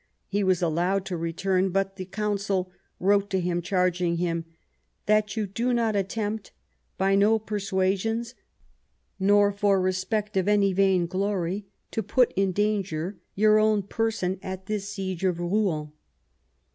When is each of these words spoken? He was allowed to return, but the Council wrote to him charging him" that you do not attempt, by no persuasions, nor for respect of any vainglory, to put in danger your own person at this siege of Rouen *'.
He 0.25 0.43
was 0.43 0.63
allowed 0.63 1.05
to 1.05 1.15
return, 1.15 1.69
but 1.69 1.95
the 1.97 2.05
Council 2.05 2.71
wrote 2.99 3.29
to 3.29 3.39
him 3.39 3.61
charging 3.61 4.17
him" 4.17 4.45
that 5.05 5.37
you 5.37 5.45
do 5.45 5.75
not 5.75 5.95
attempt, 5.95 6.51
by 6.97 7.13
no 7.13 7.37
persuasions, 7.37 8.33
nor 9.19 9.51
for 9.51 9.79
respect 9.79 10.35
of 10.37 10.47
any 10.47 10.73
vainglory, 10.73 11.67
to 11.91 12.01
put 12.01 12.33
in 12.35 12.51
danger 12.51 13.19
your 13.35 13.59
own 13.59 13.83
person 13.83 14.39
at 14.41 14.65
this 14.65 14.89
siege 14.89 15.23
of 15.23 15.37
Rouen 15.39 15.91
*'. 15.97 15.99